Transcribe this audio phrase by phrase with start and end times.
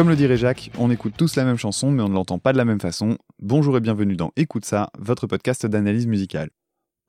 [0.00, 2.52] Comme le dirait Jacques, on écoute tous la même chanson mais on ne l'entend pas
[2.52, 3.18] de la même façon.
[3.38, 6.48] Bonjour et bienvenue dans Écoute ça, votre podcast d'analyse musicale.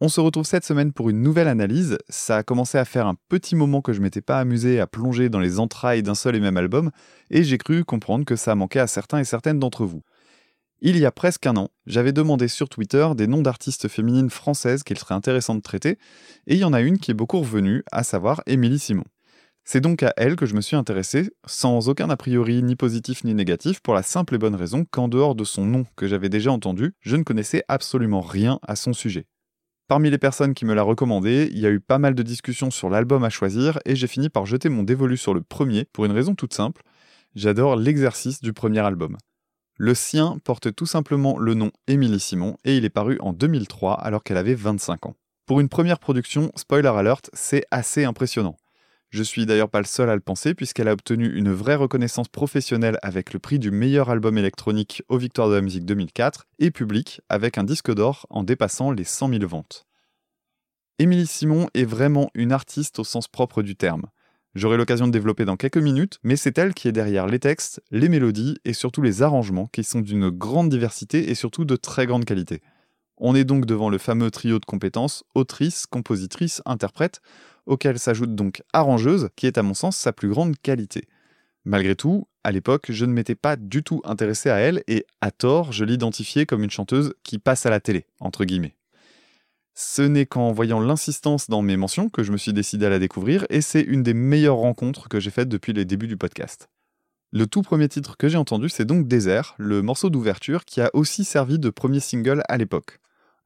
[0.02, 1.98] On se retrouve cette semaine pour une nouvelle analyse.
[2.10, 5.30] Ça a commencé à faire un petit moment que je m'étais pas amusé à plonger
[5.30, 6.92] dans les entrailles d'un seul et même album,
[7.30, 10.02] et j'ai cru comprendre que ça manquait à certains et certaines d'entre vous.
[10.82, 14.84] Il y a presque un an, j'avais demandé sur Twitter des noms d'artistes féminines françaises
[14.84, 15.98] qu'il serait intéressant de traiter,
[16.46, 19.06] et il y en a une qui est beaucoup revenue, à savoir Émilie Simon.
[19.64, 23.24] C'est donc à elle que je me suis intéressé, sans aucun a priori ni positif
[23.24, 26.30] ni négatif, pour la simple et bonne raison qu'en dehors de son nom que j'avais
[26.30, 29.28] déjà entendu, je ne connaissais absolument rien à son sujet.
[29.88, 32.72] Parmi les personnes qui me l'a recommandé, il y a eu pas mal de discussions
[32.72, 36.06] sur l'album à choisir et j'ai fini par jeter mon dévolu sur le premier pour
[36.06, 36.84] une raison toute simple.
[37.36, 39.18] J'adore l'exercice du premier album.
[39.78, 43.96] Le sien porte tout simplement le nom Émilie Simon et il est paru en 2003
[43.96, 45.16] alors qu'elle avait 25 ans.
[45.46, 48.56] Pour une première production, spoiler alert, c'est assez impressionnant.
[49.12, 52.30] Je suis d'ailleurs pas le seul à le penser puisqu'elle a obtenu une vraie reconnaissance
[52.30, 56.72] professionnelle avec le prix du meilleur album électronique aux Victoires de la musique 2004 et
[56.72, 59.86] public avec un disque d'or en dépassant les 100 000 ventes.
[60.98, 64.06] Émilie Simon est vraiment une artiste au sens propre du terme.
[64.56, 67.82] J'aurai l'occasion de développer dans quelques minutes, mais c'est elle qui est derrière les textes,
[67.92, 72.06] les mélodies et surtout les arrangements qui sont d'une grande diversité et surtout de très
[72.06, 72.62] grande qualité.
[73.24, 77.22] On est donc devant le fameux trio de compétences autrice, compositrice, interprète,
[77.68, 81.08] auquel s'ajoute donc arrangeuse, qui est à mon sens sa plus grande qualité.
[81.64, 85.30] Malgré tout, à l'époque, je ne m'étais pas du tout intéressé à elle et, à
[85.30, 88.76] tort, je l'identifiais comme une chanteuse qui passe à la télé, entre guillemets.
[89.76, 92.98] Ce n'est qu'en voyant l'insistance dans mes mentions que je me suis décidé à la
[92.98, 96.70] découvrir et c'est une des meilleures rencontres que j'ai faites depuis les débuts du podcast.
[97.32, 100.90] Le tout premier titre que j'ai entendu, c'est donc Désert, le morceau d'ouverture qui a
[100.96, 102.98] aussi servi de premier single à l'époque.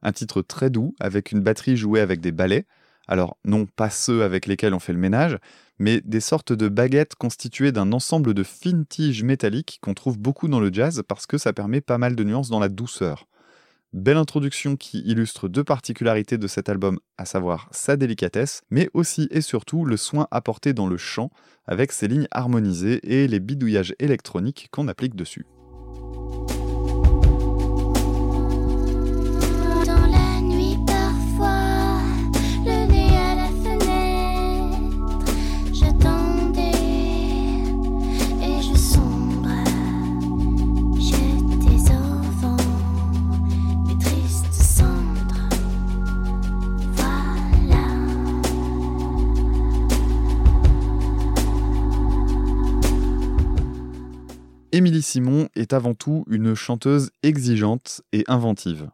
[0.05, 2.67] Un titre très doux, avec une batterie jouée avec des balais,
[3.07, 5.39] alors non pas ceux avec lesquels on fait le ménage,
[5.79, 10.47] mais des sortes de baguettes constituées d'un ensemble de fines tiges métalliques qu'on trouve beaucoup
[10.47, 13.25] dans le jazz parce que ça permet pas mal de nuances dans la douceur.
[13.93, 19.27] Belle introduction qui illustre deux particularités de cet album, à savoir sa délicatesse, mais aussi
[19.31, 21.31] et surtout le soin apporté dans le chant,
[21.65, 25.47] avec ses lignes harmonisées et les bidouillages électroniques qu'on applique dessus.
[54.75, 58.89] Émilie Simon est avant tout une chanteuse exigeante et inventive.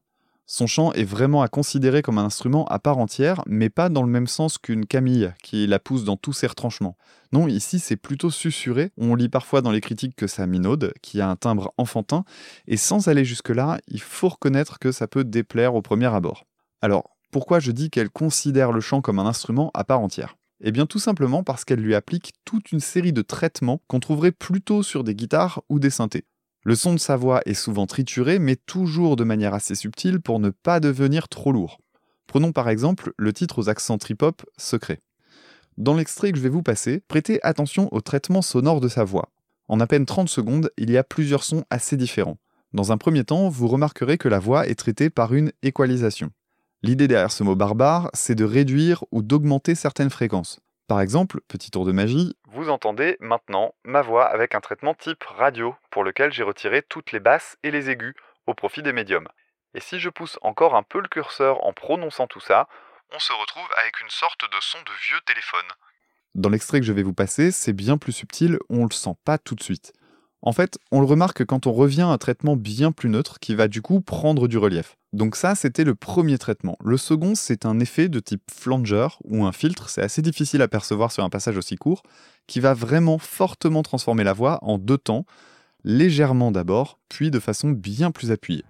[0.45, 4.03] Son chant est vraiment à considérer comme un instrument à part entière, mais pas dans
[4.03, 6.97] le même sens qu'une Camille, qui la pousse dans tous ses retranchements.
[7.33, 11.19] Non, ici c'est plutôt susurré, on lit parfois dans les critiques que ça minaude, qui
[11.19, 12.25] a un timbre enfantin,
[12.67, 16.45] et sans aller jusque-là, il faut reconnaître que ça peut déplaire au premier abord.
[16.83, 20.37] Alors, pourquoi je dis qu'elle considère le chant comme un instrument à part entière?
[20.63, 24.31] Eh bien tout simplement parce qu'elle lui applique toute une série de traitements qu'on trouverait
[24.31, 26.25] plutôt sur des guitares ou des synthés.
[26.63, 30.39] Le son de sa voix est souvent trituré, mais toujours de manière assez subtile pour
[30.39, 31.79] ne pas devenir trop lourd.
[32.27, 35.01] Prenons par exemple le titre aux accents trip-hop Secret.
[35.77, 39.31] Dans l'extrait que je vais vous passer, prêtez attention au traitement sonore de sa voix.
[39.67, 42.37] En à peine 30 secondes, il y a plusieurs sons assez différents.
[42.73, 46.31] Dans un premier temps, vous remarquerez que la voix est traitée par une équalisation.
[46.83, 50.59] L'idée derrière ce mot barbare, c'est de réduire ou d'augmenter certaines fréquences.
[50.87, 55.23] Par exemple, petit tour de magie, vous entendez maintenant ma voix avec un traitement type
[55.23, 58.15] radio, pour lequel j'ai retiré toutes les basses et les aigus,
[58.47, 59.27] au profit des médiums.
[59.75, 62.67] Et si je pousse encore un peu le curseur en prononçant tout ça,
[63.13, 65.67] on se retrouve avec une sorte de son de vieux téléphone.
[66.33, 69.37] Dans l'extrait que je vais vous passer, c'est bien plus subtil, on le sent pas
[69.37, 69.93] tout de suite.
[70.43, 73.53] En fait, on le remarque quand on revient à un traitement bien plus neutre qui
[73.53, 74.97] va du coup prendre du relief.
[75.13, 76.77] Donc ça, c'était le premier traitement.
[76.83, 80.67] Le second, c'est un effet de type flanger ou un filtre, c'est assez difficile à
[80.67, 82.01] percevoir sur un passage aussi court,
[82.47, 85.25] qui va vraiment fortement transformer la voix en deux temps,
[85.83, 88.65] légèrement d'abord, puis de façon bien plus appuyée.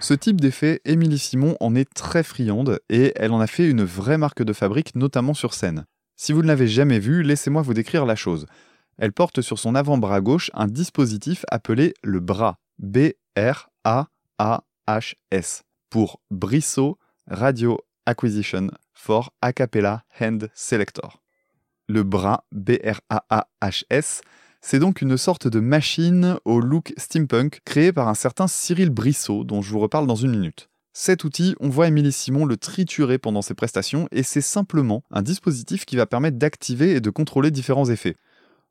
[0.00, 3.84] Ce type d'effet, Émilie Simon en est très friande et elle en a fait une
[3.84, 5.84] vraie marque de fabrique, notamment sur scène.
[6.22, 8.44] Si vous ne l'avez jamais vue, laissez-moi vous décrire la chose.
[8.98, 13.22] Elle porte sur son avant-bras gauche un dispositif appelé le bras, B-R-A-A-H-S,
[15.88, 21.22] pour Brissot Radio Acquisition for Acapella Hand Selector.
[21.88, 24.20] Le bras, B-R-A-A-H-S,
[24.60, 29.44] c'est donc une sorte de machine au look steampunk créée par un certain Cyril Brissot,
[29.44, 30.69] dont je vous reparle dans une minute.
[30.92, 35.22] Cet outil, on voit Émilie Simon le triturer pendant ses prestations et c'est simplement un
[35.22, 38.16] dispositif qui va permettre d'activer et de contrôler différents effets.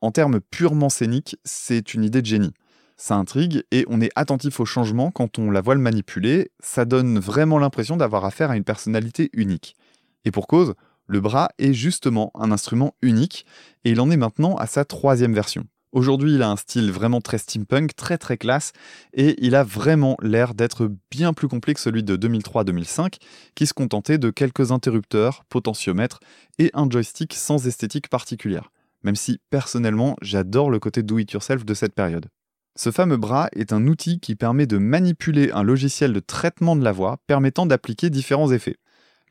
[0.02, 2.52] En termes purement scéniques, c'est une idée de génie.
[2.98, 6.84] Ça intrigue et on est attentif au changement quand on la voit le manipuler, ça
[6.84, 9.74] donne vraiment l'impression d'avoir affaire à une personnalité unique.
[10.26, 10.74] Et pour cause,
[11.06, 13.46] le bras est justement un instrument unique
[13.84, 15.64] et il en est maintenant à sa troisième version.
[15.92, 18.72] Aujourd'hui, il a un style vraiment très steampunk, très très classe,
[19.12, 23.16] et il a vraiment l'air d'être bien plus complet que celui de 2003-2005,
[23.56, 26.20] qui se contentait de quelques interrupteurs, potentiomètres
[26.60, 28.70] et un joystick sans esthétique particulière.
[29.02, 32.26] Même si, personnellement, j'adore le côté do-it-yourself de cette période.
[32.76, 36.84] Ce fameux bras est un outil qui permet de manipuler un logiciel de traitement de
[36.84, 38.76] la voix permettant d'appliquer différents effets.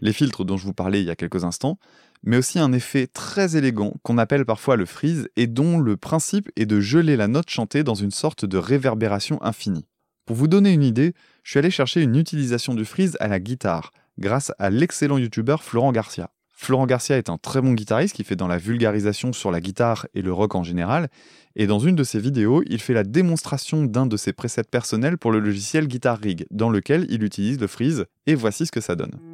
[0.02, 1.78] Les filtres dont je vous parlais il y a quelques instants,
[2.24, 6.50] mais aussi un effet très élégant qu'on appelle parfois le freeze et dont le principe
[6.56, 9.86] est de geler la note chantée dans une sorte de réverbération infinie.
[10.26, 11.14] Pour vous donner une idée,
[11.44, 15.64] je suis allé chercher une utilisation du freeze à la guitare, grâce à l'excellent youtubeur
[15.64, 16.30] Florent Garcia.
[16.62, 20.08] Florent Garcia est un très bon guitariste qui fait dans la vulgarisation sur la guitare
[20.14, 21.08] et le rock en général,
[21.56, 25.18] et dans une de ses vidéos, il fait la démonstration d'un de ses presets personnels
[25.18, 28.82] pour le logiciel Guitar Rig, dans lequel il utilise le freeze, et voici ce que
[28.82, 29.29] ça donne.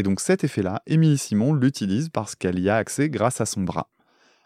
[0.00, 3.60] Et donc cet effet-là, Émilie Simon l'utilise parce qu'elle y a accès grâce à son
[3.60, 3.90] bras.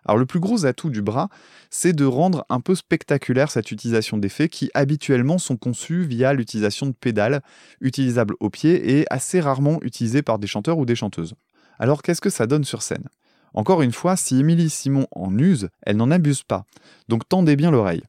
[0.04, 1.28] Alors le plus gros atout du bras,
[1.70, 6.86] c'est de rendre un peu spectaculaire cette utilisation d'effets qui habituellement sont conçus via l'utilisation
[6.86, 7.40] de pédales,
[7.80, 11.34] utilisables au pied et assez rarement utilisées par des chanteurs ou des chanteuses.
[11.78, 13.08] Alors qu'est-ce que ça donne sur scène?
[13.54, 16.64] Encore une fois, si Émilie Simon en use, elle n'en abuse pas.
[17.06, 18.02] Donc tendez bien l'oreille.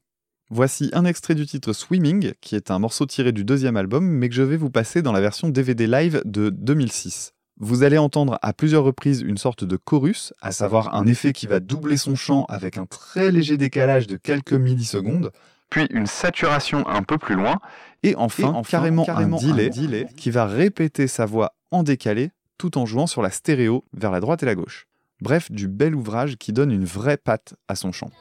[0.49, 4.29] Voici un extrait du titre Swimming, qui est un morceau tiré du deuxième album, mais
[4.29, 7.34] que je vais vous passer dans la version DVD live de 2006.
[7.57, 11.47] Vous allez entendre à plusieurs reprises une sorte de chorus, à savoir un effet qui
[11.47, 15.31] va doubler son chant avec un très léger décalage de quelques millisecondes,
[15.69, 17.59] puis une saturation un peu plus loin,
[18.03, 23.07] et enfin, carrément, un, delay, qui va répéter sa voix en décalé tout en jouant
[23.07, 24.87] sur la stéréo vers la droite et la gauche.
[25.21, 28.11] Bref, du bel ouvrage qui donne une vraie patte à son chant.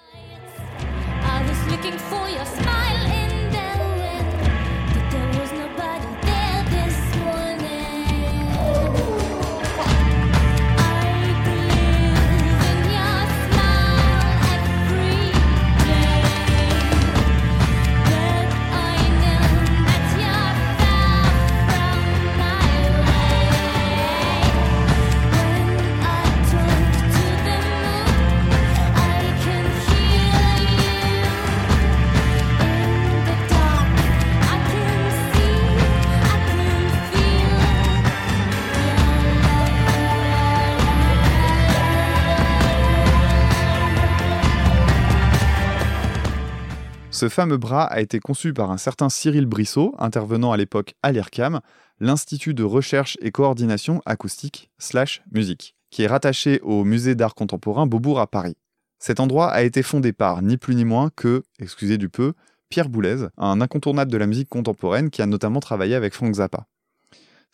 [47.25, 51.11] Ce fameux bras a été conçu par un certain Cyril Brissot, intervenant à l'époque à
[51.11, 51.61] l'IRCAM,
[51.99, 57.87] l'Institut de recherche et coordination acoustique slash musique, qui est rattaché au Musée d'art contemporain
[57.87, 58.59] Beaubourg à Paris.
[58.99, 62.35] Cet endroit a été fondé par ni plus ni moins que, excusez du peu,
[62.69, 66.67] Pierre Boulez, un incontournable de la musique contemporaine qui a notamment travaillé avec Frank Zappa.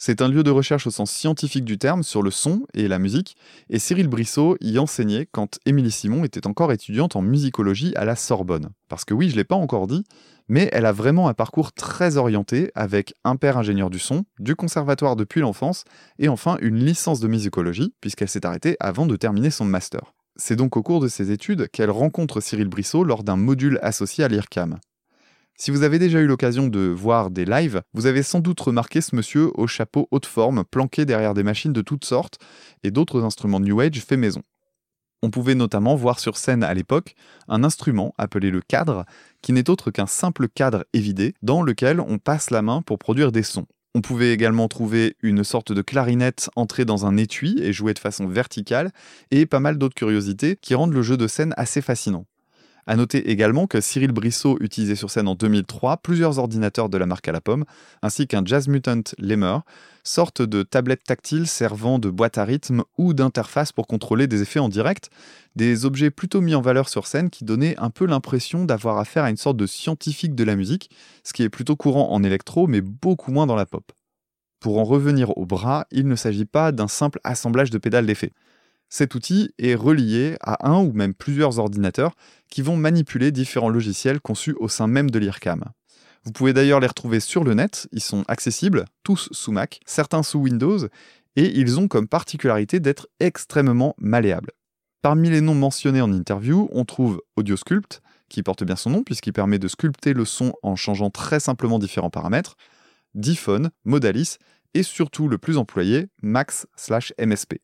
[0.03, 2.99] C'est un lieu de recherche au sens scientifique du terme sur le son et la
[2.99, 3.37] musique,
[3.69, 8.17] et Cyril Brissot y enseignait quand Émilie Simon était encore étudiante en musicologie à la
[8.17, 8.71] Sorbonne.
[8.89, 10.03] Parce que oui, je ne l'ai pas encore dit,
[10.49, 14.57] mais elle a vraiment un parcours très orienté avec un père ingénieur du son, du
[14.57, 15.85] conservatoire depuis l'enfance,
[16.19, 20.15] et enfin une licence de musicologie, puisqu'elle s'est arrêtée avant de terminer son master.
[20.35, 24.25] C'est donc au cours de ses études qu'elle rencontre Cyril Brissot lors d'un module associé
[24.25, 24.79] à l'IRCAM.
[25.63, 29.03] Si vous avez déjà eu l'occasion de voir des lives, vous avez sans doute remarqué
[29.03, 32.39] ce monsieur au chapeau haute forme, planqué derrière des machines de toutes sortes
[32.83, 34.41] et d'autres instruments New Age fait maison.
[35.21, 37.15] On pouvait notamment voir sur scène à l'époque
[37.47, 39.05] un instrument appelé le cadre,
[39.43, 43.31] qui n'est autre qu'un simple cadre évidé dans lequel on passe la main pour produire
[43.31, 43.67] des sons.
[43.95, 47.99] On pouvait également trouver une sorte de clarinette entrée dans un étui et jouée de
[47.99, 48.93] façon verticale,
[49.31, 52.25] et pas mal d'autres curiosités qui rendent le jeu de scène assez fascinant.
[52.91, 57.07] À noter également que Cyril Brissot utilisait sur scène en 2003 plusieurs ordinateurs de la
[57.07, 57.65] marque à la pomme,
[58.03, 59.63] ainsi qu'un Jazz Mutant Lemur,
[60.03, 64.59] sorte de tablette tactile servant de boîte à rythme ou d'interface pour contrôler des effets
[64.59, 65.09] en direct,
[65.55, 69.23] des objets plutôt mis en valeur sur scène qui donnaient un peu l'impression d'avoir affaire
[69.23, 70.91] à une sorte de scientifique de la musique,
[71.23, 73.93] ce qui est plutôt courant en électro mais beaucoup moins dans la pop.
[74.59, 78.33] Pour en revenir au bras, il ne s'agit pas d'un simple assemblage de pédales d'effet.
[78.93, 82.17] Cet outil est relié à un ou même plusieurs ordinateurs
[82.51, 85.65] qui vont manipuler différents logiciels conçus au sein même de l'IRCAM.
[86.25, 90.25] Vous pouvez d'ailleurs les retrouver sur le net, ils sont accessibles, tous sous Mac, certains
[90.25, 90.89] sous Windows,
[91.37, 94.51] et ils ont comme particularité d'être extrêmement malléables.
[95.03, 99.33] Parmi les noms mentionnés en interview, on trouve AudioSculpt, qui porte bien son nom puisqu'il
[99.33, 102.57] permet de sculpter le son en changeant très simplement différents paramètres,
[103.15, 104.37] Diphone, Modalis,
[104.75, 107.61] et surtout le plus employé, Max/MSP.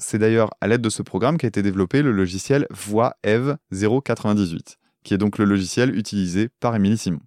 [0.00, 4.78] C'est d'ailleurs à l'aide de ce programme qu'a été développé le logiciel Voix Eve 098,
[5.02, 7.18] qui est donc le logiciel utilisé par Émilie Simon.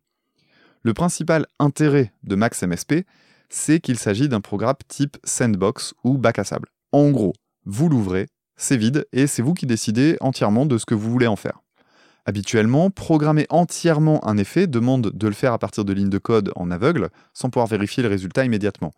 [0.82, 3.06] Le principal intérêt de Max MSP,
[3.50, 6.70] c'est qu'il s'agit d'un programme type sandbox ou bac à sable.
[6.94, 7.34] En gros,
[7.66, 11.28] vous l'ouvrez, c'est vide et c'est vous qui décidez entièrement de ce que vous voulez
[11.28, 11.62] en faire.
[12.26, 16.54] Habituellement, programmer entièrement un effet demande de le faire à partir de lignes de code
[16.56, 18.94] en aveugle sans pouvoir vérifier le résultat immédiatement.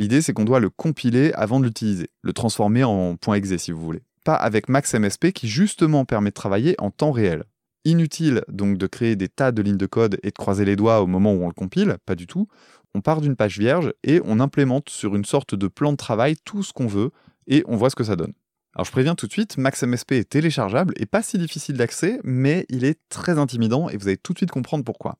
[0.00, 3.82] L'idée, c'est qu'on doit le compiler avant de l'utiliser, le transformer en .exe si vous
[3.82, 4.00] voulez.
[4.24, 7.44] Pas avec Max MSP qui justement permet de travailler en temps réel.
[7.84, 11.02] Inutile donc de créer des tas de lignes de code et de croiser les doigts
[11.02, 12.48] au moment où on le compile, pas du tout.
[12.94, 16.36] On part d'une page vierge et on implémente sur une sorte de plan de travail
[16.46, 17.10] tout ce qu'on veut
[17.46, 18.32] et on voit ce que ça donne.
[18.74, 22.20] Alors je préviens tout de suite, Max MSP est téléchargeable et pas si difficile d'accès,
[22.24, 25.18] mais il est très intimidant et vous allez tout de suite comprendre pourquoi.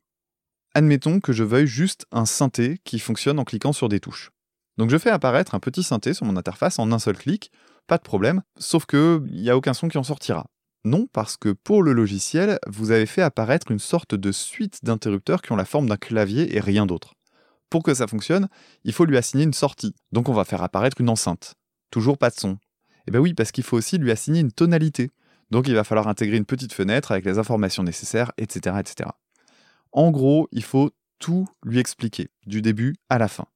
[0.75, 4.31] Admettons que je veuille juste un synthé qui fonctionne en cliquant sur des touches.
[4.79, 7.51] Donc je fais apparaître un petit synthé sur mon interface en un seul clic,
[7.87, 10.47] pas de problème, sauf qu'il n'y a aucun son qui en sortira.
[10.85, 15.43] Non, parce que pour le logiciel, vous avez fait apparaître une sorte de suite d'interrupteurs
[15.43, 17.15] qui ont la forme d'un clavier et rien d'autre.
[17.69, 18.49] Pour que ça fonctionne,
[18.85, 21.55] il faut lui assigner une sortie, donc on va faire apparaître une enceinte.
[21.91, 22.59] Toujours pas de son.
[23.07, 25.11] Eh bien oui, parce qu'il faut aussi lui assigner une tonalité.
[25.51, 28.77] Donc il va falloir intégrer une petite fenêtre avec les informations nécessaires, etc.
[28.81, 29.11] etc.
[29.93, 33.47] En gros, il faut tout lui expliquer, du début à la fin.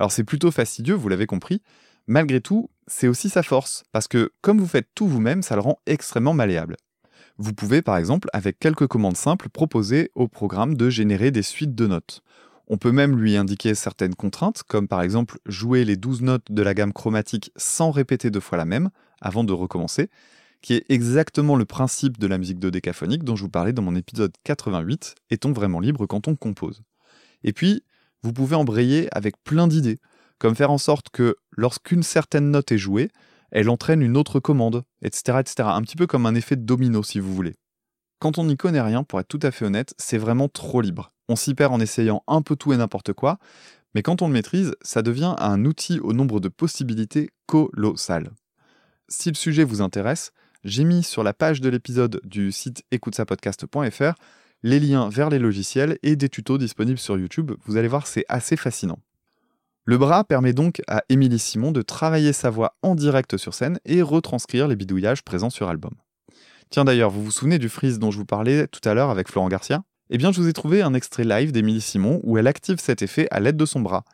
[0.00, 1.62] Alors c'est plutôt fastidieux, vous l'avez compris,
[2.06, 5.60] Malgré tout, c'est aussi sa force, parce que comme vous faites tout vous-même, ça le
[5.60, 6.76] rend extrêmement malléable.
[7.38, 11.76] Vous pouvez par exemple, avec quelques commandes simples, proposer au programme de générer des suites
[11.76, 12.22] de notes.
[12.66, 16.62] On peut même lui indiquer certaines contraintes, comme par exemple jouer les 12 notes de
[16.62, 18.90] la gamme chromatique sans répéter deux fois la même,
[19.20, 20.10] avant de recommencer,
[20.62, 23.94] qui est exactement le principe de la musique dodécaphonique dont je vous parlais dans mon
[23.94, 26.82] épisode 88, Est-on vraiment libre quand on compose?
[27.44, 27.84] Et puis,
[28.22, 29.98] vous pouvez embrayer avec plein d'idées
[30.38, 33.10] comme faire en sorte que lorsqu'une certaine note est jouée,
[33.52, 35.68] elle entraîne une autre commande, etc., etc.
[35.72, 37.56] Un petit peu comme un effet de domino, si vous voulez.
[38.20, 41.12] Quand on n'y connaît rien, pour être tout à fait honnête, c'est vraiment trop libre.
[41.28, 43.38] On s'y perd en essayant un peu tout et n'importe quoi,
[43.94, 48.30] mais quand on le maîtrise, ça devient un outil au nombre de possibilités colossal.
[49.08, 50.32] Si le sujet vous intéresse,
[50.64, 54.14] j'ai mis sur la page de l'épisode du site écoutesapodcast.fr
[54.62, 57.52] les liens vers les logiciels et des tutos disponibles sur YouTube.
[57.64, 58.98] Vous allez voir, c'est assez fascinant.
[59.84, 63.80] Le bras permet donc à Émilie Simon de travailler sa voix en direct sur scène
[63.84, 65.94] et retranscrire les bidouillages présents sur album.
[66.68, 69.28] Tiens d'ailleurs, vous vous souvenez du freeze dont je vous parlais tout à l'heure avec
[69.28, 69.82] Florent Garcia?
[70.10, 73.02] Eh bien, je vous ai trouvé un extrait live d'Émilie Simon où elle active cet
[73.02, 74.04] effet à l'aide de son bras.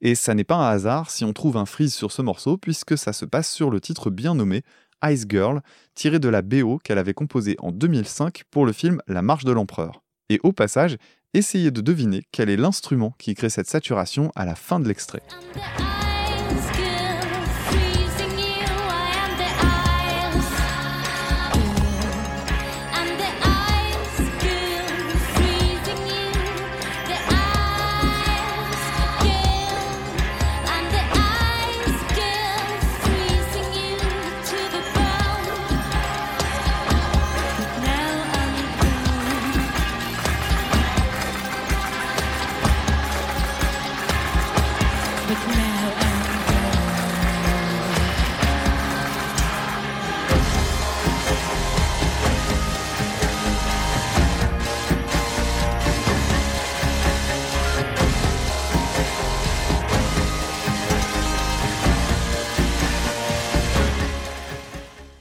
[0.00, 2.96] Et ça n'est pas un hasard si on trouve un freeze sur ce morceau, puisque
[2.96, 4.62] ça se passe sur le titre bien nommé
[5.04, 5.60] Ice Girl,
[5.94, 9.52] tiré de la BO qu'elle avait composée en 2005 pour le film La Marche de
[9.52, 10.02] l'Empereur.
[10.28, 10.96] Et au passage,
[11.34, 15.22] essayez de deviner quel est l'instrument qui crée cette saturation à la fin de l'extrait.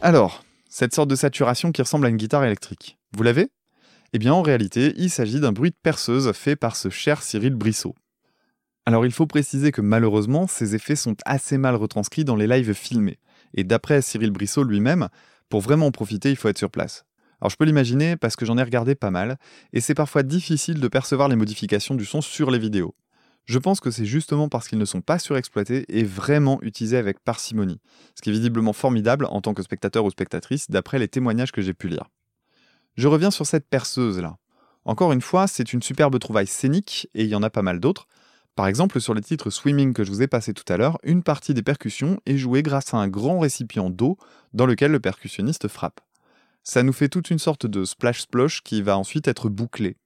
[0.06, 3.50] Alors, cette sorte de saturation qui ressemble à une guitare électrique, vous l'avez?
[4.14, 7.56] Eh bien en réalité, il s'agit d'un bruit de perceuse fait par ce cher Cyril
[7.56, 7.96] Brissot.
[8.86, 12.74] Alors il faut préciser que malheureusement, ces effets sont assez mal retranscrits dans les lives
[12.74, 13.18] filmés.
[13.56, 15.10] Et d'après Cyril Brissot lui-même,
[15.50, 17.06] pour vraiment en profiter, il faut être sur place.
[17.42, 19.40] Alors je peux l'imaginer parce que j'en ai regardé pas mal,
[19.74, 22.94] et c'est parfois difficile de percevoir les modifications du son sur les vidéos.
[23.46, 27.20] Je pense que c'est justement parce qu'ils ne sont pas surexploités et vraiment utilisés avec
[27.20, 27.80] parcimonie,
[28.16, 31.62] ce qui est visiblement formidable en tant que spectateur ou spectatrice d'après les témoignages que
[31.62, 32.10] j'ai pu lire.
[32.98, 34.38] Je reviens sur cette perceuse là.
[34.84, 37.80] Encore une fois, c'est une superbe trouvaille scénique et il y en a pas mal
[37.80, 38.08] d'autres.
[38.56, 41.24] Par exemple, sur le titre Swimming que je vous ai passé tout à l'heure, une
[41.24, 44.18] partie des percussions est jouée grâce à un grand récipient d'eau
[44.54, 46.02] dans lequel le percussionniste frappe.
[46.64, 49.98] Ça nous fait toute une sorte de splash-splosh qui va ensuite être bouclé.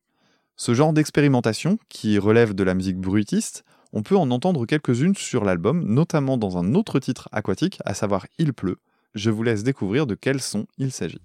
[0.61, 3.63] Ce genre d'expérimentation, qui relève de la musique brutiste,
[3.93, 8.27] on peut en entendre quelques-unes sur l'album, notamment dans un autre titre aquatique, à savoir
[8.39, 8.75] Il pleut.
[9.15, 11.21] Je vous laisse découvrir de quel son il s'agit.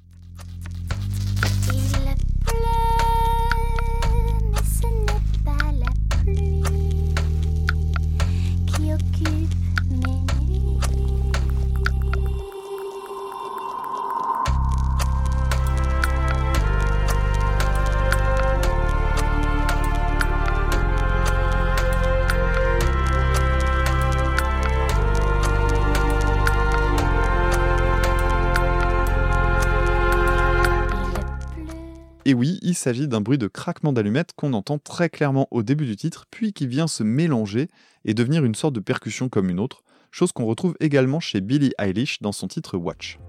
[32.74, 36.26] Il s'agit d'un bruit de craquement d'allumettes qu'on entend très clairement au début du titre,
[36.28, 37.68] puis qui vient se mélanger
[38.04, 41.72] et devenir une sorte de percussion comme une autre, chose qu'on retrouve également chez Billie
[41.78, 43.20] Eilish dans son titre Watch.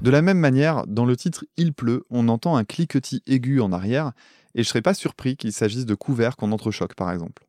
[0.00, 3.72] De la même manière, dans le titre Il pleut, on entend un cliquetis aigu en
[3.72, 4.12] arrière,
[4.54, 7.48] et je serais pas surpris qu'il s'agisse de couverts qu'on entrechoque par exemple.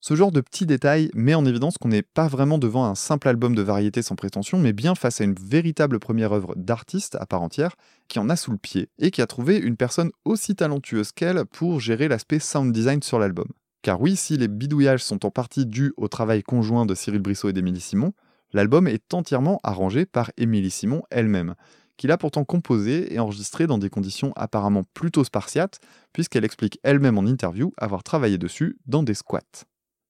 [0.00, 3.28] Ce genre de petits détails met en évidence qu'on n'est pas vraiment devant un simple
[3.28, 7.26] album de variété sans prétention, mais bien face à une véritable première œuvre d'artiste à
[7.26, 7.76] part entière,
[8.08, 11.44] qui en a sous le pied, et qui a trouvé une personne aussi talentueuse qu'elle
[11.46, 13.46] pour gérer l'aspect sound design sur l'album.
[13.82, 17.50] Car oui, si les bidouillages sont en partie dus au travail conjoint de Cyril Brissot
[17.50, 18.12] et d'Émilie Simon,
[18.52, 21.54] l'album est entièrement arrangé par Émilie Simon elle-même
[21.96, 25.78] qu'il a pourtant composé et enregistré dans des conditions apparemment plutôt spartiates,
[26.12, 29.66] puisqu'elle explique elle-même en interview avoir travaillé dessus dans des squats.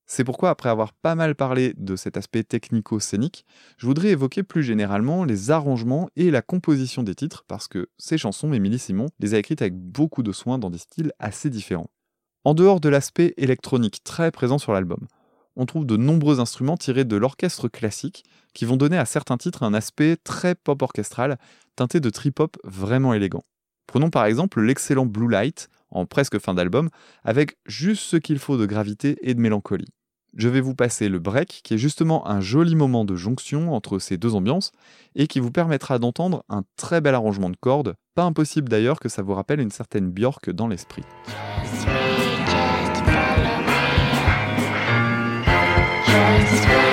[0.06, 3.46] C'est pourquoi, après avoir pas mal parlé de cet aspect technico-scénique,
[3.78, 8.18] je voudrais évoquer plus généralement les arrangements et la composition des titres, parce que ces
[8.18, 11.90] chansons, Émilie Simon les a écrites avec beaucoup de soin dans des styles assez différents.
[12.44, 15.06] En dehors de l'aspect électronique très présent sur l'album,
[15.56, 19.62] on trouve de nombreux instruments tirés de l'orchestre classique qui vont donner à certains titres
[19.62, 21.38] un aspect très pop orchestral,
[21.76, 23.44] teinté de trip-hop vraiment élégant.
[23.86, 26.88] Prenons par exemple l'excellent Blue Light, en presque fin d'album,
[27.24, 29.92] avec juste ce qu'il faut de gravité et de mélancolie.
[30.34, 33.98] Je vais vous passer le break, qui est justement un joli moment de jonction entre
[33.98, 34.72] ces deux ambiances,
[35.14, 39.10] et qui vous permettra d'entendre un très bel arrangement de cordes, pas impossible d'ailleurs que
[39.10, 41.02] ça vous rappelle une certaine Björk dans l'esprit.
[46.12, 46.91] podcast.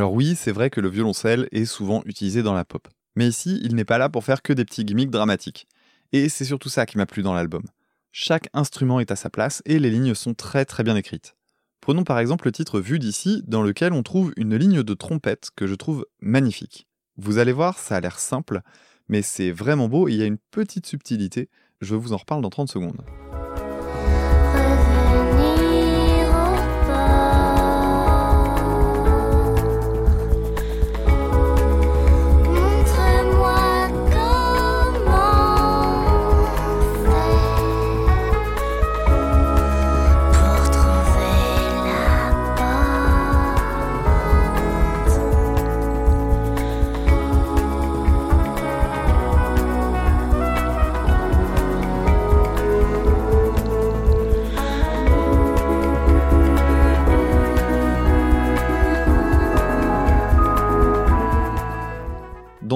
[0.00, 2.88] Alors oui, c'est vrai que le violoncelle est souvent utilisé dans la pop.
[3.16, 5.68] Mais ici, il n'est pas là pour faire que des petits gimmicks dramatiques.
[6.12, 7.64] Et c'est surtout ça qui m'a plu dans l'album.
[8.10, 11.36] Chaque instrument est à sa place et les lignes sont très très bien écrites.
[11.82, 15.50] Prenons par exemple le titre Vu d'ici, dans lequel on trouve une ligne de trompette
[15.54, 16.88] que je trouve magnifique.
[17.18, 18.62] Vous allez voir, ça a l'air simple,
[19.08, 21.50] mais c'est vraiment beau et il y a une petite subtilité.
[21.82, 23.04] Je vous en reparle dans 30 secondes.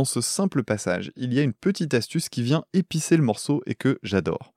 [0.04, 3.62] Dans ce simple passage, il y a une petite astuce qui vient épicer le morceau
[3.64, 4.52] et que j'adore.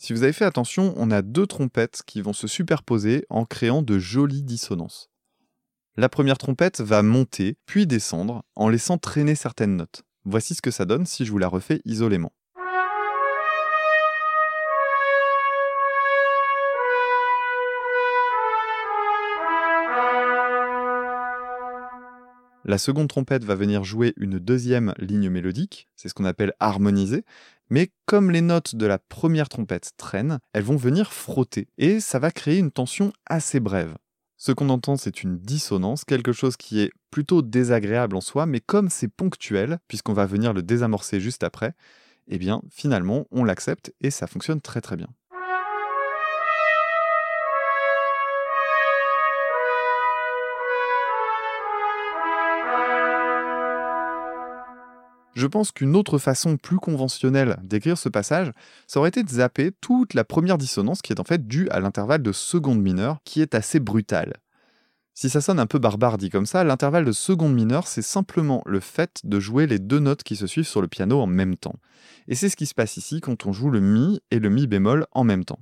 [0.00, 3.82] Si vous avez fait attention, on a deux trompettes qui vont se superposer en créant
[3.82, 5.10] de jolies dissonances.
[5.96, 10.04] La première trompette va monter, puis descendre, en laissant traîner certaines notes.
[10.24, 12.32] Voici ce que ça donne si je vous la refais isolément.
[22.64, 27.24] La seconde trompette va venir jouer une deuxième ligne mélodique, c'est ce qu'on appelle harmoniser,
[27.70, 32.18] mais comme les notes de la première trompette traînent, elles vont venir frotter, et ça
[32.20, 33.96] va créer une tension assez brève.
[34.36, 38.60] Ce qu'on entend, c'est une dissonance, quelque chose qui est plutôt désagréable en soi, mais
[38.60, 41.74] comme c'est ponctuel, puisqu'on va venir le désamorcer juste après,
[42.28, 45.08] eh bien finalement on l'accepte et ça fonctionne très très bien.
[55.42, 58.52] Je pense qu'une autre façon plus conventionnelle d'écrire ce passage,
[58.86, 61.80] ça aurait été de zapper toute la première dissonance qui est en fait due à
[61.80, 64.34] l'intervalle de seconde mineure, qui est assez brutal.
[65.14, 68.62] Si ça sonne un peu barbare dit comme ça, l'intervalle de seconde mineure, c'est simplement
[68.66, 71.56] le fait de jouer les deux notes qui se suivent sur le piano en même
[71.56, 71.74] temps.
[72.28, 74.68] Et c'est ce qui se passe ici quand on joue le Mi et le Mi
[74.68, 75.58] bémol en même temps.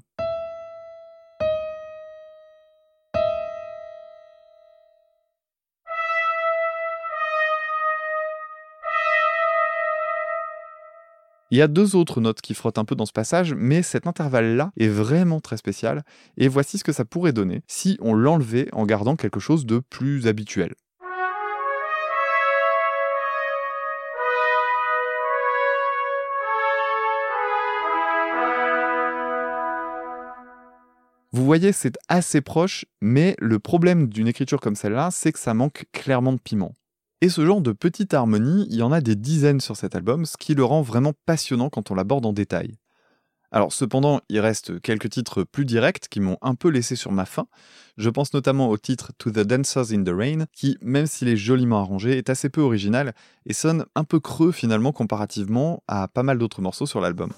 [11.52, 14.06] Il y a deux autres notes qui frottent un peu dans ce passage, mais cet
[14.06, 16.04] intervalle-là est vraiment très spécial,
[16.36, 19.80] et voici ce que ça pourrait donner si on l'enlevait en gardant quelque chose de
[19.80, 20.74] plus habituel.
[31.32, 35.54] Vous voyez, c'est assez proche, mais le problème d'une écriture comme celle-là, c'est que ça
[35.54, 36.76] manque clairement de piment.
[37.22, 40.24] Et ce genre de petite harmonie, il y en a des dizaines sur cet album,
[40.24, 42.78] ce qui le rend vraiment passionnant quand on l'aborde en détail.
[43.52, 47.26] Alors cependant, il reste quelques titres plus directs qui m'ont un peu laissé sur ma
[47.26, 47.46] faim.
[47.98, 51.36] Je pense notamment au titre To the Dancers in the Rain, qui, même s'il est
[51.36, 53.12] joliment arrangé, est assez peu original
[53.44, 57.32] et sonne un peu creux finalement comparativement à pas mal d'autres morceaux sur l'album.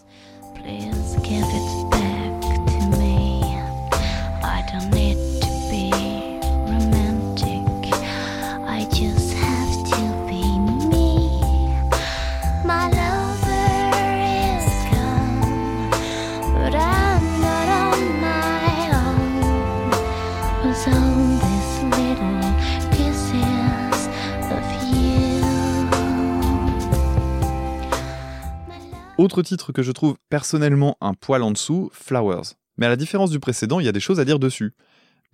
[29.19, 32.55] Autre titre que je trouve personnellement un poil en dessous, Flowers.
[32.79, 34.75] Mais à la différence du précédent, il y a des choses à dire dessus.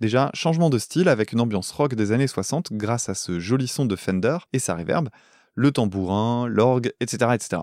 [0.01, 3.67] Déjà, changement de style avec une ambiance rock des années 60 grâce à ce joli
[3.67, 5.07] son de Fender et sa reverb,
[5.55, 7.61] le tambourin, l'orgue, etc., etc.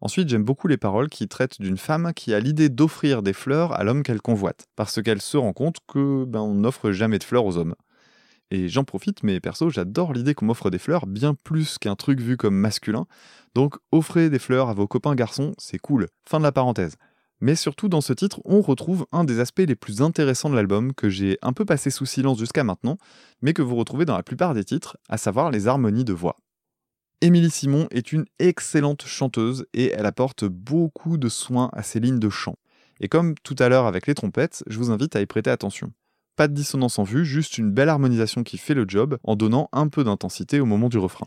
[0.00, 3.72] Ensuite, j'aime beaucoup les paroles qui traitent d'une femme qui a l'idée d'offrir des fleurs
[3.72, 7.24] à l'homme qu'elle convoite, parce qu'elle se rend compte que ben, on n'offre jamais de
[7.24, 7.74] fleurs aux hommes.
[8.50, 12.20] Et j'en profite, mais perso, j'adore l'idée qu'on m'offre des fleurs bien plus qu'un truc
[12.20, 13.06] vu comme masculin.
[13.54, 16.08] Donc offrez des fleurs à vos copains garçons, c'est cool.
[16.28, 16.96] Fin de la parenthèse.
[17.40, 20.92] Mais surtout dans ce titre, on retrouve un des aspects les plus intéressants de l'album
[20.92, 22.98] que j'ai un peu passé sous silence jusqu'à maintenant,
[23.42, 26.38] mais que vous retrouvez dans la plupart des titres, à savoir les harmonies de voix.
[27.20, 32.20] Émilie Simon est une excellente chanteuse et elle apporte beaucoup de soins à ses lignes
[32.20, 32.56] de chant.
[33.00, 35.92] Et comme tout à l'heure avec les trompettes, je vous invite à y prêter attention.
[36.38, 39.68] Pas de dissonance en vue, juste une belle harmonisation qui fait le job en donnant
[39.72, 41.26] un peu d'intensité au moment du refrain.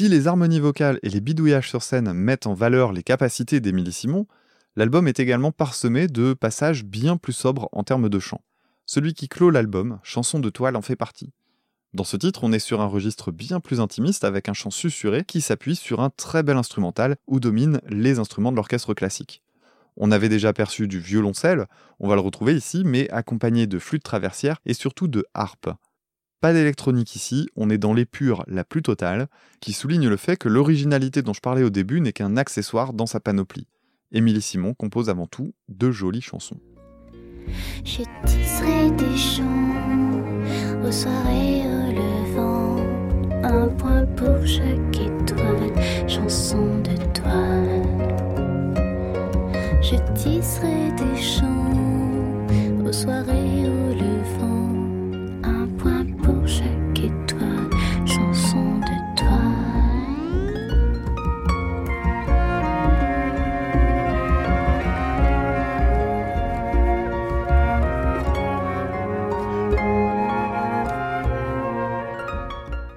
[0.00, 3.92] Si les harmonies vocales et les bidouillages sur scène mettent en valeur les capacités d'Émilie
[3.92, 4.26] Simon,
[4.74, 8.40] l'album est également parsemé de passages bien plus sobres en termes de chant.
[8.86, 11.34] Celui qui clôt l'album, Chanson de toile, en fait partie.
[11.92, 15.22] Dans ce titre, on est sur un registre bien plus intimiste avec un chant susurré
[15.22, 19.42] qui s'appuie sur un très bel instrumental où dominent les instruments de l'orchestre classique.
[19.98, 21.66] On avait déjà perçu du violoncelle,
[21.98, 25.68] on va le retrouver ici, mais accompagné de flûte traversière et surtout de harpe.
[26.40, 29.28] Pas d'électronique ici, on est dans l'épure la plus totale,
[29.60, 33.04] qui souligne le fait que l'originalité dont je parlais au début n'est qu'un accessoire dans
[33.04, 33.66] sa panoplie.
[34.10, 36.58] Émilie Simon compose avant tout de jolies chansons.
[37.84, 39.44] Je tisserai des chants
[40.82, 42.76] aux soirées au levant,
[43.44, 47.82] un point pour chaque étoile, chanson de toile.
[49.82, 51.20] Je tisserai des
[52.88, 53.68] aux soirées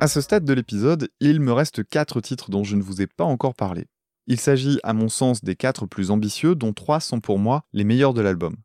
[0.03, 3.07] À ce stade de l'épisode, il me reste 4 titres dont je ne vous ai
[3.07, 3.85] pas encore parlé.
[4.27, 7.85] Il s'agit, à mon sens, des 4 plus ambitieux, dont 3 sont pour moi les
[7.85, 8.57] meilleurs de l'album.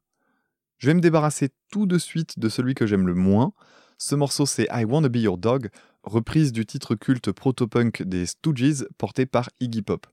[0.78, 3.52] Je vais me débarrasser tout de suite de celui que j'aime le moins.
[3.98, 5.68] Ce morceau, c'est I Wanna Be Your Dog,
[6.02, 10.08] reprise du titre culte proto-punk des Stooges porté par Iggy Pop.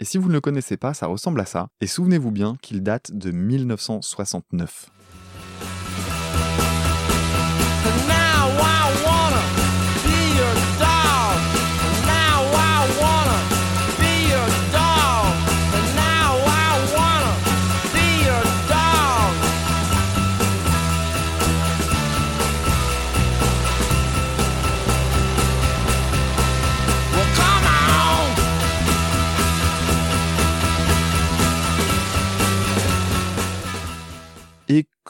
[0.00, 2.82] Et si vous ne le connaissez pas, ça ressemble à ça, et souvenez-vous bien qu'il
[2.82, 4.90] date de 1969.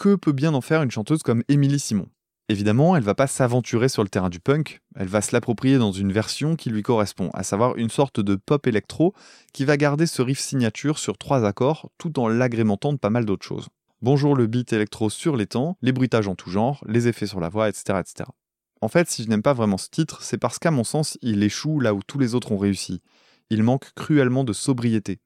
[0.04, 2.10] Que peut bien en faire une chanteuse comme Émilie Simon
[2.50, 5.92] Évidemment, elle va pas s'aventurer sur le terrain du punk, elle va se l'approprier dans
[5.92, 9.14] une version qui lui correspond, à savoir une sorte de pop électro
[9.54, 13.24] qui va garder ce riff signature sur trois accords tout en l'agrémentant de pas mal
[13.24, 13.68] d'autres choses.
[14.02, 17.40] Bonjour le beat électro sur les temps, les bruitages en tout genre, les effets sur
[17.40, 17.98] la voix, etc.
[18.00, 18.28] etc.
[18.82, 21.42] En fait, si je n'aime pas vraiment ce titre, c'est parce qu'à mon sens, il
[21.42, 23.00] échoue là où tous les autres ont réussi.
[23.48, 25.20] Il manque cruellement de sobriété.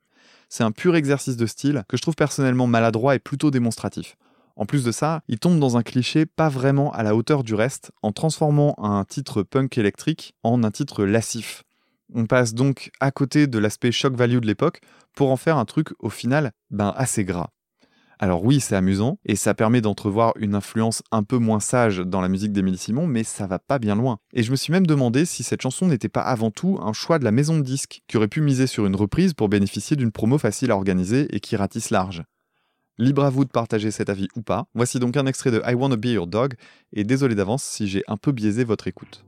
[0.49, 4.17] C'est un pur exercice de style que je trouve personnellement maladroit et plutôt démonstratif.
[4.59, 7.55] En plus de ça, il tombe dans un cliché pas vraiment à la hauteur du
[7.55, 11.63] reste en transformant un titre punk électrique en un titre lassif.
[12.13, 14.81] On passe donc à côté de l'aspect shock value de l'époque
[15.15, 17.51] pour en faire un truc au final ben assez gras.
[18.19, 22.21] Alors oui, c'est amusant et ça permet d'entrevoir une influence un peu moins sage dans
[22.21, 24.19] la musique d'Émilie Simon, mais ça va pas bien loin.
[24.33, 27.21] Et je me suis même demandé si cette chanson n'était pas avant tout un choix
[27.21, 30.11] de la maison de disques qui aurait pu miser sur une reprise pour bénéficier d'une
[30.11, 32.25] promo facile à organiser et qui ratisse large.
[33.01, 34.67] Libre à vous de partager cet avis ou pas.
[34.75, 36.55] Voici donc un extrait de I Wanna Be Your Dog,
[36.93, 39.25] et désolé d'avance si j'ai un peu biaisé votre écoute.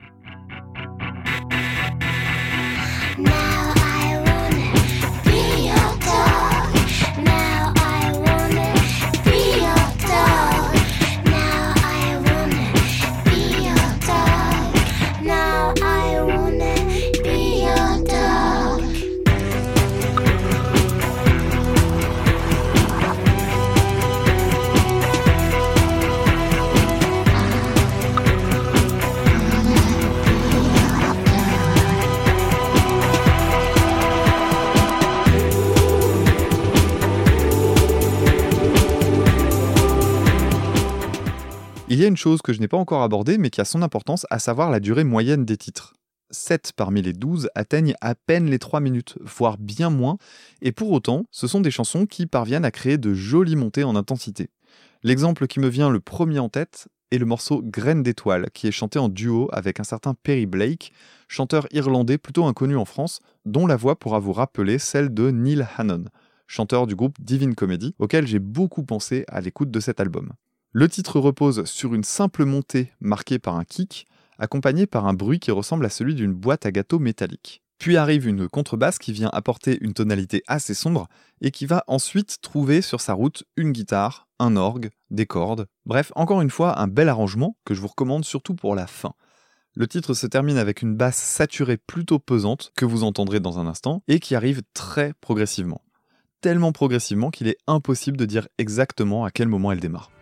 [42.00, 43.82] Il y a une chose que je n'ai pas encore abordée, mais qui a son
[43.82, 45.92] importance, à savoir la durée moyenne des titres.
[46.30, 50.16] 7 parmi les 12 atteignent à peine les 3 minutes, voire bien moins,
[50.62, 53.96] et pour autant, ce sont des chansons qui parviennent à créer de jolies montées en
[53.96, 54.48] intensité.
[55.02, 58.72] L'exemple qui me vient le premier en tête est le morceau Graine d'étoile, qui est
[58.72, 60.94] chanté en duo avec un certain Perry Blake,
[61.28, 65.66] chanteur irlandais plutôt inconnu en France, dont la voix pourra vous rappeler celle de Neil
[65.76, 66.06] Hannon,
[66.46, 70.32] chanteur du groupe Divine Comedy, auquel j'ai beaucoup pensé à l'écoute de cet album.
[70.72, 74.06] Le titre repose sur une simple montée marquée par un kick,
[74.38, 77.60] accompagné par un bruit qui ressemble à celui d'une boîte à gâteaux métallique.
[77.78, 81.08] Puis arrive une contrebasse qui vient apporter une tonalité assez sombre
[81.40, 85.66] et qui va ensuite trouver sur sa route une guitare, un orgue, des cordes.
[85.86, 89.14] Bref, encore une fois, un bel arrangement que je vous recommande surtout pour la fin.
[89.74, 93.66] Le titre se termine avec une basse saturée plutôt pesante que vous entendrez dans un
[93.66, 95.82] instant et qui arrive très progressivement.
[96.42, 100.12] Tellement progressivement qu'il est impossible de dire exactement à quel moment elle démarre.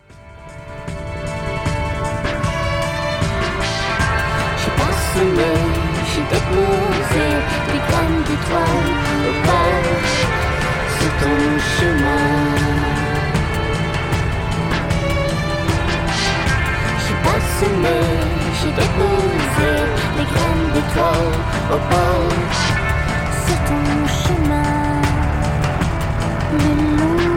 [5.19, 7.25] J'ai déposé
[7.67, 8.93] des graines d'étoiles
[9.45, 9.87] bord
[10.97, 11.39] sur ton
[11.75, 12.27] chemin.
[17.03, 17.97] J'ai parsemé,
[18.61, 19.71] j'ai déposé
[20.15, 22.33] des graines d'étoiles bord
[23.45, 23.83] sur ton
[24.23, 25.01] chemin.
[26.53, 27.28] Le long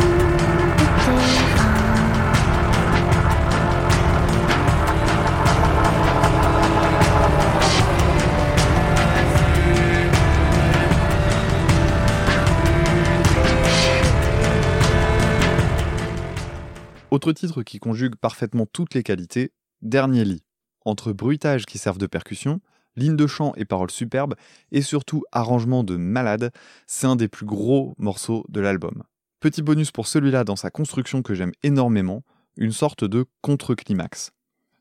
[17.13, 20.45] Autre titre qui conjugue parfaitement toutes les qualités, Dernier lit.
[20.87, 22.63] Entre bruitages qui servent de percussion,
[22.97, 24.35] lignes de chant et paroles superbes,
[24.71, 26.53] et surtout arrangement de malade,
[26.87, 29.03] c'est un des plus gros morceaux de l'album.
[29.41, 32.23] Petit bonus pour celui-là dans sa construction que j'aime énormément,
[32.57, 34.31] une sorte de contre-climax.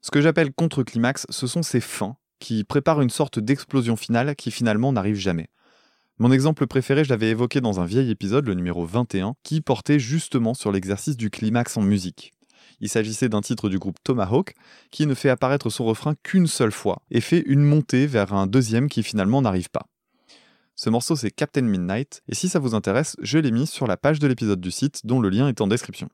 [0.01, 4.51] Ce que j'appelle contre-climax, ce sont ces fins qui préparent une sorte d'explosion finale qui
[4.51, 5.49] finalement n'arrive jamais.
[6.21, 9.97] Mon exemple préféré, je l'avais évoqué dans un vieil épisode, le numéro 21, qui portait
[9.97, 12.31] justement sur l'exercice du climax en musique.
[12.79, 14.53] Il s'agissait d'un titre du groupe Tomahawk
[14.91, 18.45] qui ne fait apparaître son refrain qu'une seule fois et fait une montée vers un
[18.45, 19.87] deuxième qui finalement n'arrive pas.
[20.75, 23.97] Ce morceau c'est Captain Midnight et si ça vous intéresse, je l'ai mis sur la
[23.97, 26.07] page de l'épisode du site dont le lien est en description.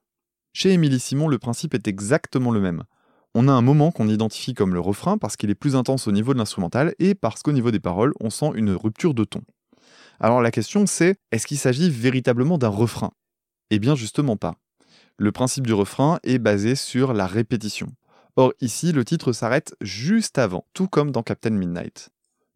[0.53, 2.85] Chez Émilie Simon, le principe est exactement le même.
[3.33, 6.13] On a un moment qu'on identifie comme le refrain parce qu'il est plus intense au
[6.13, 9.41] niveau de l'instrumental et parce qu'au niveau des paroles, on sent une rupture de ton.
[10.19, 13.11] Alors la question c'est, est-ce qu'il s'agit véritablement d'un refrain?
[13.69, 14.55] Eh bien justement pas
[15.17, 17.87] le principe du refrain est basé sur la répétition.
[18.35, 22.09] Or ici, le titre s'arrête juste avant, tout comme dans Captain Midnight.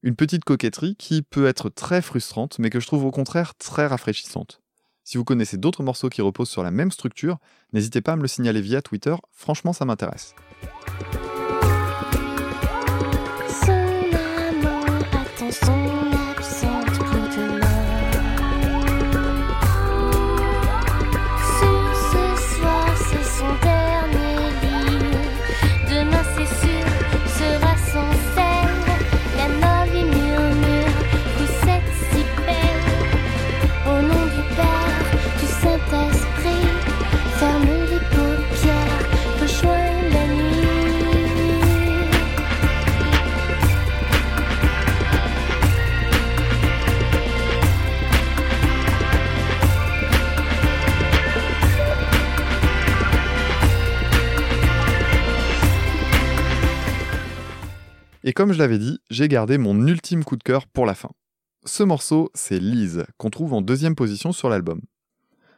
[0.04, 3.88] Une petite coquetterie qui peut être très frustrante, mais que je trouve au contraire très
[3.88, 4.62] rafraîchissante.
[5.04, 7.38] Si vous connaissez d'autres morceaux qui reposent sur la même structure,
[7.74, 10.36] n'hésitez pas à me le signaler via Twitter, franchement ça m'intéresse.
[58.24, 61.10] Et comme je l'avais dit, j'ai gardé mon ultime coup de cœur pour la fin.
[61.66, 64.82] Ce morceau, c'est Lise, qu'on trouve en deuxième position sur l'album.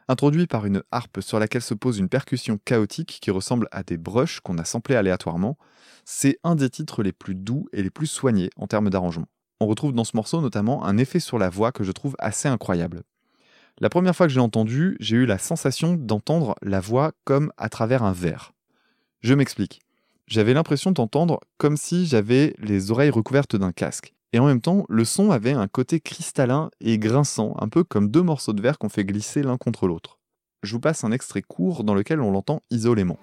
[0.08, 3.96] Introduit par une harpe sur laquelle se pose une percussion chaotique qui ressemble à des
[3.96, 5.56] brushes qu'on a samplées aléatoirement,
[6.04, 9.28] c'est un des titres les plus doux et les plus soignés en termes d'arrangement.
[9.60, 12.48] On retrouve dans ce morceau notamment un effet sur la voix que je trouve assez
[12.48, 13.02] incroyable.
[13.80, 17.68] La première fois que j'ai entendu, j'ai eu la sensation d'entendre la voix comme à
[17.68, 18.52] travers un verre.
[19.20, 19.83] Je m'explique.
[20.26, 24.14] J'avais l'impression d'entendre comme si j'avais les oreilles recouvertes d'un casque.
[24.32, 28.10] Et en même temps, le son avait un côté cristallin et grinçant, un peu comme
[28.10, 30.18] deux morceaux de verre qu'on fait glisser l'un contre l'autre.
[30.62, 33.18] Je vous passe un extrait court dans lequel on l'entend isolément.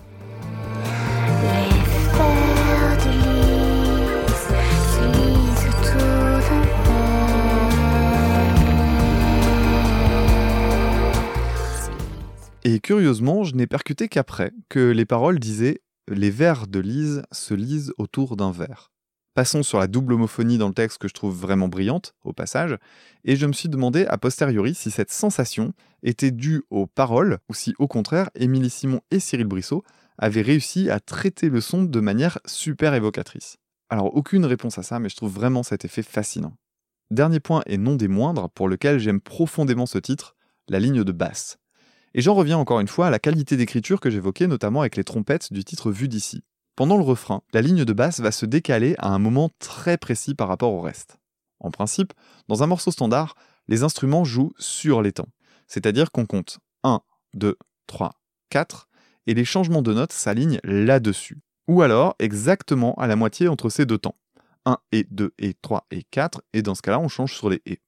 [12.63, 15.81] Et curieusement, je n'ai percuté qu'après que les paroles disaient
[16.13, 18.91] Les vers de Lise se lisent autour d'un verre.
[19.33, 22.77] Passons sur la double homophonie dans le texte que je trouve vraiment brillante, au passage,
[23.23, 27.53] et je me suis demandé a posteriori si cette sensation était due aux paroles ou
[27.53, 29.85] si au contraire Émilie Simon et Cyril Brissot
[30.17, 33.55] avaient réussi à traiter le son de manière super évocatrice.
[33.89, 36.57] Alors aucune réponse à ça, mais je trouve vraiment cet effet fascinant.
[37.09, 40.35] Dernier point et non des moindres pour lequel j'aime profondément ce titre,
[40.67, 41.60] la ligne de basse.
[42.13, 45.03] Et j'en reviens encore une fois à la qualité d'écriture que j'évoquais notamment avec les
[45.03, 46.43] trompettes du titre Vu d'ici.
[46.75, 50.35] Pendant le refrain, la ligne de basse va se décaler à un moment très précis
[50.35, 51.17] par rapport au reste.
[51.59, 52.13] En principe,
[52.47, 53.35] dans un morceau standard,
[53.67, 55.29] les instruments jouent sur les temps.
[55.67, 57.01] C'est-à-dire qu'on compte 1,
[57.35, 58.11] 2, 3,
[58.49, 58.89] 4,
[59.27, 61.39] et les changements de notes s'alignent là-dessus.
[61.67, 64.15] Ou alors exactement à la moitié entre ces deux temps.
[64.65, 67.61] 1 et 2 et 3 et 4, et dans ce cas-là, on change sur les
[67.65, 67.79] et.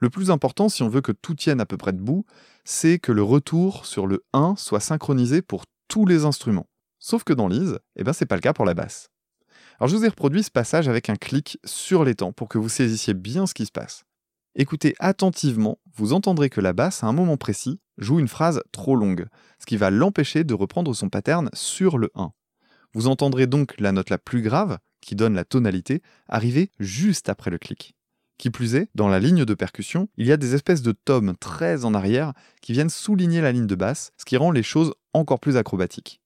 [0.00, 2.24] Le plus important, si on veut que tout tienne à peu près debout,
[2.64, 6.68] c'est que le retour sur le 1 soit synchronisé pour tous les instruments.
[6.98, 9.10] Sauf que dans Lise, eh ben c'est pas le cas pour la basse.
[9.78, 12.56] Alors je vous ai reproduit ce passage avec un clic sur les temps pour que
[12.56, 14.04] vous saisissiez bien ce qui se passe.
[14.54, 18.96] Écoutez attentivement, vous entendrez que la basse, à un moment précis, joue une phrase trop
[18.96, 19.26] longue,
[19.58, 22.32] ce qui va l'empêcher de reprendre son pattern sur le 1.
[22.94, 27.50] Vous entendrez donc la note la plus grave, qui donne la tonalité, arriver juste après
[27.50, 27.94] le clic.
[28.40, 31.36] Qui plus est, dans la ligne de percussion, il y a des espèces de tomes
[31.38, 32.32] très en arrière
[32.62, 36.22] qui viennent souligner la ligne de basse, ce qui rend les choses encore plus acrobatiques.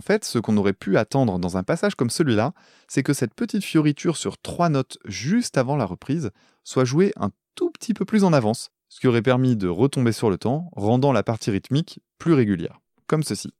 [0.00, 2.54] En fait, ce qu'on aurait pu attendre dans un passage comme celui-là,
[2.88, 6.30] c'est que cette petite fioriture sur trois notes juste avant la reprise
[6.64, 10.12] soit jouée un tout petit peu plus en avance, ce qui aurait permis de retomber
[10.12, 13.52] sur le temps, rendant la partie rythmique plus régulière, comme ceci.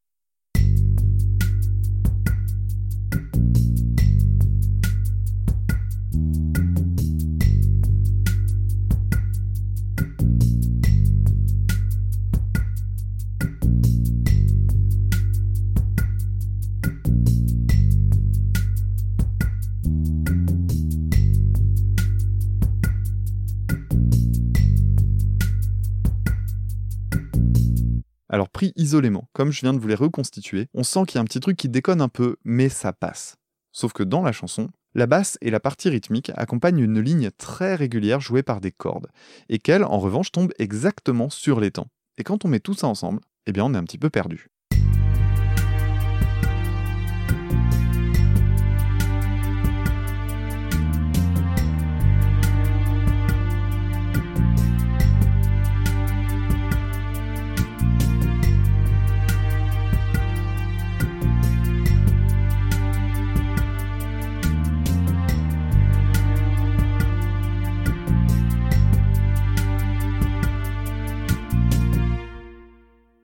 [28.33, 31.21] Alors pris isolément, comme je viens de vous les reconstituer, on sent qu'il y a
[31.21, 33.35] un petit truc qui déconne un peu, mais ça passe.
[33.73, 37.75] Sauf que dans la chanson, la basse et la partie rythmique accompagnent une ligne très
[37.75, 39.09] régulière jouée par des cordes,
[39.49, 41.89] et qu'elle, en revanche, tombe exactement sur les temps.
[42.19, 44.49] Et quand on met tout ça ensemble, eh bien on est un petit peu perdu.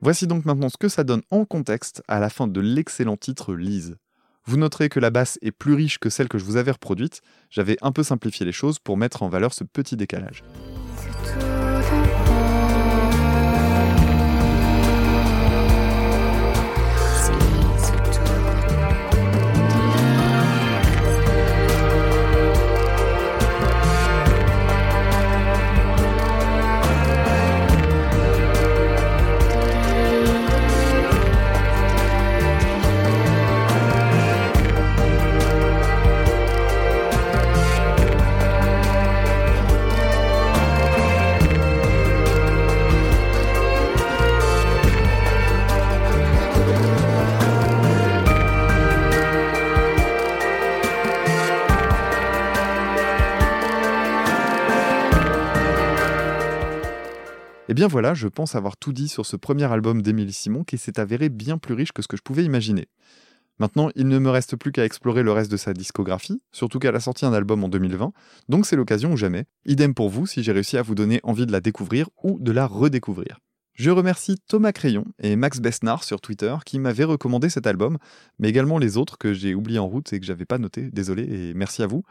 [0.06, 3.54] Voici donc maintenant ce que ça donne en contexte à la fin de l'excellent titre
[3.54, 3.96] Lise.
[4.44, 7.22] Vous noterez que la basse est plus riche que celle que je vous avais reproduite,
[7.50, 10.44] j'avais un peu simplifié les choses pour mettre en valeur ce petit décalage.
[57.76, 60.98] Bien voilà, je pense avoir tout dit sur ce premier album d'Émilie Simon qui s'est
[60.98, 62.88] avéré bien plus riche que ce que je pouvais imaginer.
[63.58, 66.96] Maintenant, il ne me reste plus qu'à explorer le reste de sa discographie, surtout qu'elle
[66.96, 68.12] a sorti un album en 2020,
[68.48, 69.44] donc c'est l'occasion ou jamais.
[69.66, 72.50] Idem pour vous si j'ai réussi à vous donner envie de la découvrir ou de
[72.50, 73.40] la redécouvrir.
[73.74, 77.98] Je remercie Thomas Crayon et Max Besnard sur Twitter qui m'avaient recommandé cet album,
[78.38, 81.24] mais également les autres que j'ai oubliés en route et que j'avais pas noté, désolé
[81.24, 82.04] et merci à vous.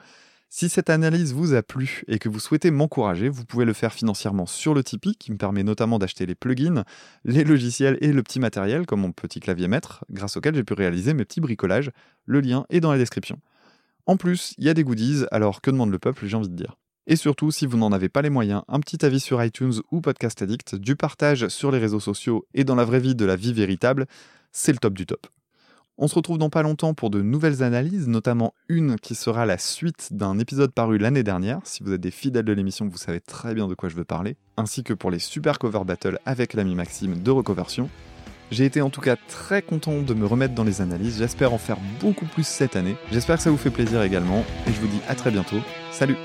[0.49, 3.91] Si cette analyse vous a plu et que vous souhaitez m'encourager, vous pouvez le faire
[3.91, 6.85] financièrement sur le Tipeee, qui me permet notamment d'acheter les plugins,
[7.25, 10.73] les logiciels et le petit matériel, comme mon petit clavier maître, grâce auquel j'ai pu
[10.73, 11.91] réaliser mes petits bricolages.
[12.25, 13.39] Le lien est dans la description.
[14.05, 16.55] En plus, il y a des goodies, alors que demande le peuple, j'ai envie de
[16.55, 16.77] dire.
[17.07, 20.01] Et surtout, si vous n'en avez pas les moyens, un petit avis sur iTunes ou
[20.01, 23.35] Podcast Addict, du partage sur les réseaux sociaux et dans la vraie vie de la
[23.35, 24.05] vie véritable,
[24.51, 25.27] c'est le top du top.
[25.97, 29.57] On se retrouve dans pas longtemps pour de nouvelles analyses, notamment une qui sera la
[29.57, 31.61] suite d'un épisode paru l'année dernière.
[31.63, 34.03] Si vous êtes des fidèles de l'émission, vous savez très bien de quoi je veux
[34.03, 37.89] parler, ainsi que pour les super cover battles avec l'ami Maxime de Recoversion.
[38.51, 41.57] J'ai été en tout cas très content de me remettre dans les analyses, j'espère en
[41.57, 42.97] faire beaucoup plus cette année.
[43.13, 45.61] J'espère que ça vous fait plaisir également, et je vous dis à très bientôt.
[45.91, 46.17] Salut